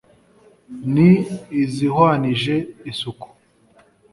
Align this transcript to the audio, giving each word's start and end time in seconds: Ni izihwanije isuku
Ni 0.93 1.09
izihwanije 1.63 2.55
isuku 2.91 3.27